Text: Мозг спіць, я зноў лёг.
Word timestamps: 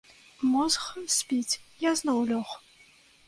Мозг 0.51 0.81
спіць, 1.17 1.59
я 1.83 1.91
зноў 1.99 2.17
лёг. 2.31 2.57